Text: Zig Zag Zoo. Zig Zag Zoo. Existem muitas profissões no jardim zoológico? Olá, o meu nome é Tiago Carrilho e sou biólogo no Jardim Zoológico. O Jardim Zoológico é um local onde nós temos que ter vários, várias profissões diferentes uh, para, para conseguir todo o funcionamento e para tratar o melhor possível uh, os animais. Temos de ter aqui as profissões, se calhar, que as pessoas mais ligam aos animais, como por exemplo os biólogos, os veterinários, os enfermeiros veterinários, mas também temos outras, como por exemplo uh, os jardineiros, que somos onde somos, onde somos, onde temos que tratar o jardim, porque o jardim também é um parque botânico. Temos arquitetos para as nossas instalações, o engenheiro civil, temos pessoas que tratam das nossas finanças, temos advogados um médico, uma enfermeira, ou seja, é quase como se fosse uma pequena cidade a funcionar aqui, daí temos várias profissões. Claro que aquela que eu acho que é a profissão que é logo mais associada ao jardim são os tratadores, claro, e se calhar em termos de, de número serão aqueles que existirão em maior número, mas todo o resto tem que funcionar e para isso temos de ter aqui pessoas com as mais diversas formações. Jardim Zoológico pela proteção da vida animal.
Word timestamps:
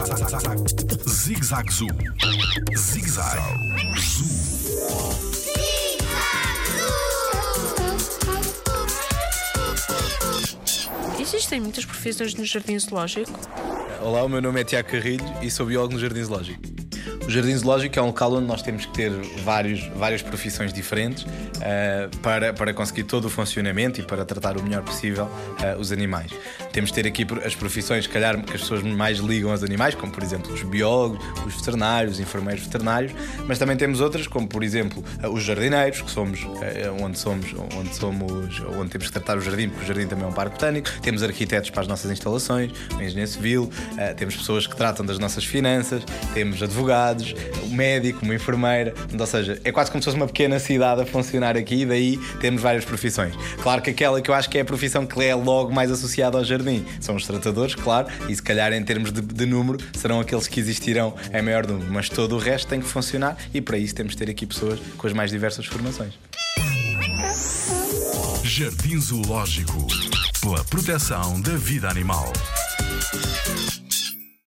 Zig 0.00 1.44
Zag 1.44 1.70
Zoo. 1.70 1.86
Zig 2.74 3.06
Zag 3.06 3.38
Zoo. 3.98 4.24
Existem 11.20 11.60
muitas 11.60 11.84
profissões 11.84 12.34
no 12.34 12.46
jardim 12.46 12.78
zoológico? 12.78 13.38
Olá, 14.00 14.22
o 14.24 14.28
meu 14.28 14.40
nome 14.40 14.62
é 14.62 14.64
Tiago 14.64 14.88
Carrilho 14.88 15.24
e 15.42 15.50
sou 15.50 15.66
biólogo 15.66 15.92
no 15.92 16.00
Jardim 16.00 16.24
Zoológico. 16.24 16.62
O 17.30 17.32
Jardim 17.32 17.56
Zoológico 17.56 17.96
é 17.96 18.02
um 18.02 18.06
local 18.06 18.34
onde 18.34 18.46
nós 18.48 18.60
temos 18.60 18.86
que 18.86 18.92
ter 18.92 19.12
vários, 19.44 19.86
várias 19.94 20.20
profissões 20.20 20.72
diferentes 20.72 21.22
uh, 21.22 22.18
para, 22.20 22.52
para 22.52 22.74
conseguir 22.74 23.04
todo 23.04 23.26
o 23.26 23.30
funcionamento 23.30 24.00
e 24.00 24.02
para 24.02 24.24
tratar 24.24 24.56
o 24.56 24.62
melhor 24.64 24.82
possível 24.82 25.26
uh, 25.26 25.78
os 25.78 25.92
animais. 25.92 26.32
Temos 26.72 26.90
de 26.90 26.94
ter 27.00 27.06
aqui 27.06 27.24
as 27.46 27.54
profissões, 27.54 28.06
se 28.06 28.10
calhar, 28.10 28.36
que 28.42 28.56
as 28.56 28.62
pessoas 28.62 28.82
mais 28.82 29.18
ligam 29.18 29.52
aos 29.52 29.62
animais, 29.62 29.94
como 29.94 30.10
por 30.10 30.24
exemplo 30.24 30.52
os 30.52 30.64
biólogos, 30.64 31.24
os 31.46 31.54
veterinários, 31.54 32.14
os 32.14 32.20
enfermeiros 32.20 32.64
veterinários, 32.64 33.12
mas 33.46 33.60
também 33.60 33.76
temos 33.76 34.00
outras, 34.00 34.26
como 34.26 34.48
por 34.48 34.64
exemplo 34.64 35.00
uh, 35.22 35.28
os 35.28 35.44
jardineiros, 35.44 36.02
que 36.02 36.10
somos 36.10 36.44
onde 37.00 37.16
somos, 37.16 37.54
onde 37.76 37.94
somos, 37.94 38.60
onde 38.76 38.90
temos 38.90 39.06
que 39.06 39.12
tratar 39.12 39.38
o 39.38 39.40
jardim, 39.40 39.68
porque 39.68 39.84
o 39.84 39.86
jardim 39.86 40.08
também 40.08 40.24
é 40.24 40.28
um 40.28 40.32
parque 40.32 40.54
botânico. 40.54 40.90
Temos 41.00 41.22
arquitetos 41.22 41.70
para 41.70 41.82
as 41.82 41.86
nossas 41.86 42.10
instalações, 42.10 42.72
o 42.98 43.00
engenheiro 43.00 43.30
civil, 43.30 43.70
temos 44.16 44.34
pessoas 44.34 44.66
que 44.66 44.74
tratam 44.74 45.06
das 45.06 45.20
nossas 45.20 45.44
finanças, 45.44 46.02
temos 46.34 46.60
advogados 46.60 47.19
um 47.64 47.74
médico, 47.74 48.24
uma 48.24 48.34
enfermeira, 48.34 48.94
ou 49.18 49.26
seja, 49.26 49.60
é 49.64 49.72
quase 49.72 49.90
como 49.90 50.02
se 50.02 50.06
fosse 50.06 50.16
uma 50.16 50.26
pequena 50.26 50.58
cidade 50.58 51.02
a 51.02 51.06
funcionar 51.06 51.56
aqui, 51.56 51.84
daí 51.84 52.18
temos 52.40 52.62
várias 52.62 52.84
profissões. 52.84 53.34
Claro 53.62 53.82
que 53.82 53.90
aquela 53.90 54.20
que 54.20 54.30
eu 54.30 54.34
acho 54.34 54.48
que 54.48 54.58
é 54.58 54.60
a 54.60 54.64
profissão 54.64 55.06
que 55.06 55.22
é 55.22 55.34
logo 55.34 55.72
mais 55.72 55.90
associada 55.90 56.38
ao 56.38 56.44
jardim 56.44 56.84
são 57.00 57.16
os 57.16 57.26
tratadores, 57.26 57.74
claro, 57.74 58.08
e 58.28 58.34
se 58.34 58.42
calhar 58.42 58.72
em 58.72 58.82
termos 58.82 59.12
de, 59.12 59.20
de 59.20 59.46
número 59.46 59.78
serão 59.92 60.20
aqueles 60.20 60.46
que 60.46 60.60
existirão 60.60 61.14
em 61.32 61.42
maior 61.42 61.66
número, 61.66 61.90
mas 61.92 62.08
todo 62.08 62.36
o 62.36 62.38
resto 62.38 62.68
tem 62.68 62.80
que 62.80 62.86
funcionar 62.86 63.36
e 63.52 63.60
para 63.60 63.78
isso 63.78 63.94
temos 63.94 64.12
de 64.12 64.18
ter 64.18 64.30
aqui 64.30 64.46
pessoas 64.46 64.78
com 64.96 65.06
as 65.06 65.12
mais 65.12 65.30
diversas 65.30 65.66
formações. 65.66 66.14
Jardim 68.42 69.00
Zoológico 69.00 69.86
pela 70.40 70.64
proteção 70.64 71.40
da 71.40 71.56
vida 71.56 71.88
animal. 71.88 72.32